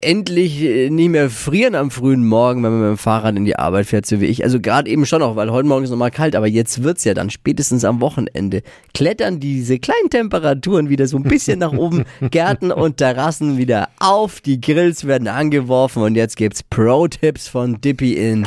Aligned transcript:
endlich 0.00 0.62
äh, 0.62 0.90
nicht 0.90 1.08
mehr 1.08 1.28
frieren 1.28 1.74
am 1.74 1.90
frühen 1.90 2.24
Morgen, 2.26 2.62
wenn 2.62 2.70
man 2.70 2.80
mit 2.80 2.90
dem 2.90 2.98
Fahrrad 2.98 3.36
in 3.36 3.44
die 3.44 3.56
Arbeit 3.56 3.86
fährt, 3.86 4.06
so 4.06 4.20
wie 4.20 4.26
ich. 4.26 4.44
Also 4.44 4.60
gerade 4.60 4.88
eben 4.88 5.06
schon 5.06 5.20
noch, 5.20 5.34
weil 5.34 5.50
heute 5.50 5.68
Morgen 5.68 5.84
ist 5.84 5.90
nochmal 5.90 6.12
kalt, 6.12 6.36
aber 6.36 6.46
jetzt 6.46 6.84
wird's 6.84 7.04
ja 7.04 7.14
dann 7.14 7.30
spätestens 7.30 7.84
am 7.84 8.00
Wochenende. 8.00 8.62
Klettern 8.94 9.40
diese 9.40 9.78
kleinen 9.78 10.10
Temperaturen 10.10 10.88
wieder 10.88 11.08
so 11.08 11.16
ein 11.16 11.24
bisschen 11.24 11.58
nach 11.58 11.72
oben, 11.72 12.04
Gärten 12.30 12.70
und 12.70 12.98
Terrassen 12.98 13.58
wieder 13.58 13.88
auf, 13.98 14.40
die 14.40 14.60
Grills 14.60 15.06
werden 15.06 15.26
angeworfen 15.26 16.02
und 16.02 16.14
jetzt 16.14 16.36
gibt's 16.36 16.62
Pro-Tipps 16.62 17.48
von 17.48 17.80
Dippy 17.80 18.12
in 18.12 18.46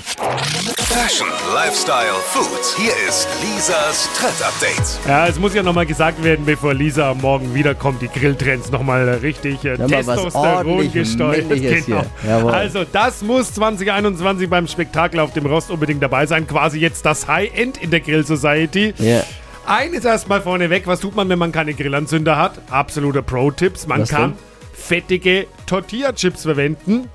Fashion, 0.94 1.28
Lifestyle, 1.54 2.16
Food. 2.32 2.60
Hier 2.78 2.92
ist 3.08 3.28
Lisas 3.42 4.10
Trend 4.14 4.42
Update. 4.44 5.00
Ja, 5.08 5.28
es 5.28 5.40
muss 5.40 5.54
ja 5.54 5.64
nochmal 5.64 5.86
gesagt 5.86 6.22
werden, 6.24 6.46
bevor 6.46 6.74
Lisa 6.74 7.14
morgen 7.14 7.54
wiederkommt, 7.56 8.02
die 8.02 8.08
Grilltrends 8.10 8.72
nochmal 8.72 9.08
richtig 9.22 9.64
äh, 9.64 9.78
Testosteron 9.78 10.92
gesteuert. 10.92 11.46
Genau. 11.50 12.48
Also 12.50 12.84
das 12.84 13.22
muss 13.22 13.54
2021 13.54 14.50
beim 14.50 14.68
Spektakel 14.68 15.20
auf 15.22 15.32
dem 15.34 15.46
Rost 15.46 15.72
unbedingt 15.72 16.04
dabei 16.04 16.26
sein. 16.26 16.46
Quasi 16.46 16.80
jetzt 16.80 17.06
das 17.06 17.28
High-End 17.28 17.78
in 17.82 17.90
der 17.92 18.02
Grill 18.02 18.26
Society. 18.26 18.94
Ja. 18.98 19.24
Eines 19.66 20.04
erstmal 20.04 20.42
vorneweg, 20.42 20.88
was 20.88 21.00
tut 21.00 21.16
man, 21.16 21.30
wenn 21.30 21.40
man 21.40 21.52
keine 21.54 21.74
Grillanzünder 21.74 22.38
hat? 22.38 22.60
Absoluter 22.70 23.22
Pro-Tipps. 23.22 23.88
Man 23.88 24.02
Was 24.02 24.10
kann 24.10 24.32
denn? 24.32 24.40
fettige 24.74 25.48
Tortilla-Chips 25.68 26.42
verwenden. 26.44 27.08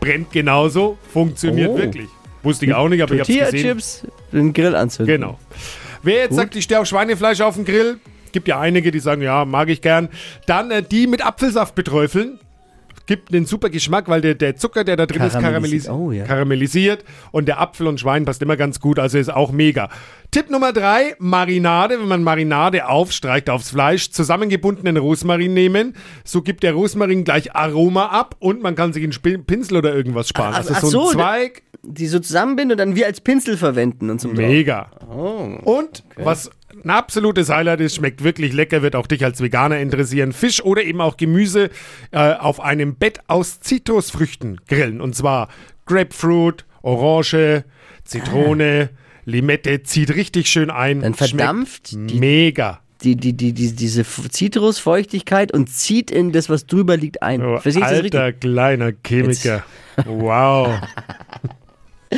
Brennt 0.00 0.32
genauso, 0.32 0.98
funktioniert 1.12 1.70
Oh. 1.70 1.78
wirklich. 1.78 2.08
Wusste 2.42 2.66
ich 2.66 2.74
auch 2.74 2.88
nicht, 2.88 3.02
aber 3.02 3.14
ich 3.14 3.20
hab's 3.20 3.28
gesehen. 3.28 3.42
Tortilla-Chips, 3.44 4.06
den 4.32 4.52
Grill 4.52 4.74
anzünden. 4.74 5.14
Genau. 5.14 5.38
Wer 6.02 6.16
jetzt 6.24 6.34
sagt, 6.34 6.56
ich 6.56 6.64
stehe 6.64 6.80
auf 6.80 6.86
Schweinefleisch 6.88 7.40
auf 7.40 7.54
dem 7.54 7.64
Grill, 7.64 7.98
gibt 8.32 8.48
ja 8.48 8.58
einige, 8.58 8.90
die 8.90 8.98
sagen, 8.98 9.22
ja, 9.22 9.44
mag 9.44 9.68
ich 9.68 9.80
gern. 9.80 10.08
Dann 10.46 10.70
äh, 10.70 10.82
die 10.82 11.06
mit 11.06 11.24
Apfelsaft 11.24 11.74
beträufeln. 11.74 12.38
Gibt 13.06 13.34
einen 13.34 13.46
super 13.46 13.68
Geschmack, 13.68 14.08
weil 14.08 14.20
der, 14.20 14.36
der 14.36 14.54
Zucker, 14.56 14.84
der 14.84 14.96
da 14.96 15.06
drin 15.06 15.22
ist, 15.22 15.32
Karamellisiert. 15.32 15.86
karamellisiert, 15.86 15.94
Oh, 15.94 16.12
ja. 16.12 16.24
karamellisiert. 16.24 17.04
Und 17.32 17.46
der 17.48 17.60
Apfel 17.60 17.88
und 17.88 17.98
Schwein 17.98 18.24
passt 18.24 18.40
immer 18.42 18.56
ganz 18.56 18.78
gut, 18.78 19.00
also 19.00 19.18
ist 19.18 19.28
auch 19.28 19.50
mega. 19.50 19.88
Tipp 20.30 20.50
Nummer 20.50 20.72
drei, 20.72 21.16
Marinade. 21.18 21.98
Wenn 22.00 22.06
man 22.06 22.22
Marinade 22.22 22.88
aufstreicht 22.88 23.50
aufs 23.50 23.70
Fleisch, 23.70 24.12
zusammengebundenen 24.12 24.96
Rosmarin 24.98 25.52
nehmen. 25.52 25.94
So 26.24 26.42
gibt 26.42 26.62
der 26.62 26.74
Rosmarin 26.74 27.24
gleich 27.24 27.54
Aroma 27.56 28.06
ab 28.06 28.36
und 28.38 28.62
man 28.62 28.76
kann 28.76 28.92
sich 28.92 29.02
einen 29.02 29.44
Pinsel 29.46 29.78
oder 29.78 29.92
irgendwas 29.94 30.28
sparen. 30.28 30.52
Ach, 30.54 30.58
also 30.58 30.74
ach 30.74 30.80
so 30.82 31.08
ein 31.08 31.12
Zweig. 31.14 31.62
Die 31.84 32.06
so 32.06 32.20
zusammenbinden 32.20 32.72
und 32.72 32.78
dann 32.78 32.94
wie 32.96 33.04
als 33.04 33.20
Pinsel 33.20 33.56
verwenden 33.56 34.08
und 34.10 34.20
zum 34.20 34.34
Mega. 34.34 34.90
Oh. 35.10 35.58
Und 35.64 36.04
was 36.16 36.50
ein 36.84 36.90
absolutes 36.90 37.48
Highlight 37.50 37.80
ist, 37.80 37.96
schmeckt 37.96 38.22
wirklich 38.22 38.52
lecker, 38.52 38.82
wird 38.82 38.94
auch 38.96 39.06
dich 39.06 39.24
als 39.24 39.40
Veganer 39.40 39.78
interessieren. 39.78 40.32
Fisch 40.32 40.62
oder 40.62 40.82
eben 40.84 41.00
auch 41.00 41.16
Gemüse 41.16 41.70
äh, 42.12 42.34
auf 42.34 42.60
einem 42.60 42.94
Bett 42.94 43.18
aus 43.26 43.58
Zitrusfrüchten 43.60 44.60
grillen. 44.68 45.00
Und 45.00 45.16
zwar 45.16 45.48
Grapefruit, 45.86 46.64
Orange, 46.82 47.64
Zitrone, 48.04 48.90
Limette. 49.24 49.82
Zieht 49.82 50.14
richtig 50.14 50.48
schön 50.48 50.70
ein. 50.70 51.00
Dann 51.00 51.14
verdampft 51.14 51.88
Schmeckt 51.88 52.10
die- 52.12 52.18
mega. 52.20 52.80
die, 53.02 53.16
die, 53.16 53.32
die, 53.36 53.52
die, 53.52 53.74
diese 53.74 54.04
Zitrusfeuchtigkeit 54.04 55.52
und 55.52 55.68
zieht 55.68 56.10
in 56.10 56.32
das, 56.32 56.48
was 56.48 56.66
drüber 56.66 56.96
liegt, 56.96 57.22
ein. 57.22 57.42
Oh, 57.44 57.60
alter 57.80 58.32
kleiner 58.32 58.92
Chemiker. 59.04 59.64
Wow. 60.06 60.80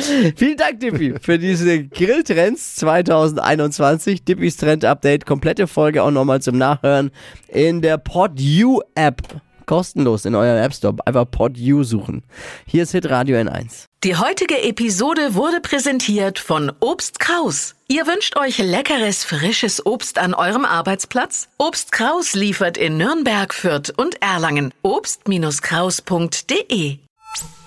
Vielen 0.35 0.57
Dank, 0.57 0.79
Dippy, 0.79 1.15
für 1.21 1.39
diese 1.39 1.85
Grilltrends 1.85 2.75
2021. 2.75 4.23
Dippys 4.23 4.57
Trend 4.57 4.85
Update, 4.85 5.25
komplette 5.25 5.65
Folge 5.67 6.03
auch 6.03 6.11
nochmal 6.11 6.41
zum 6.41 6.57
Nachhören 6.57 7.11
in 7.47 7.81
der 7.81 7.97
PodU 7.97 8.81
App. 8.95 9.21
Kostenlos 9.65 10.25
in 10.25 10.35
eurem 10.35 10.61
App 10.63 10.75
Store. 10.75 10.95
Einfach 11.05 11.25
PodU 11.29 11.83
suchen. 11.83 12.23
Hier 12.67 12.83
ist 12.83 12.91
Hitradio 12.91 13.35
N1. 13.37 13.85
Die 14.03 14.15
heutige 14.15 14.61
Episode 14.61 15.33
wurde 15.33 15.59
präsentiert 15.61 16.37
von 16.37 16.71
Obst 16.79 17.19
Kraus. 17.19 17.73
Ihr 17.87 18.05
wünscht 18.05 18.37
euch 18.37 18.59
leckeres, 18.59 19.23
frisches 19.23 19.83
Obst 19.83 20.19
an 20.19 20.35
eurem 20.35 20.65
Arbeitsplatz? 20.65 21.47
Obst 21.57 21.91
Kraus 21.91 22.35
liefert 22.35 22.77
in 22.77 22.97
Nürnberg, 22.97 23.51
Fürth 23.53 23.91
und 23.97 24.21
Erlangen. 24.21 24.71
Obst-Kraus.de 24.83 26.99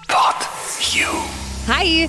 Pod 0.06 0.37
You. 0.93 1.47
Hi, 1.68 2.08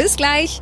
Bis 0.01 0.17
gleich. 0.17 0.61